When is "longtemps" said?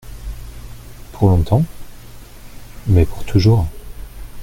1.29-1.63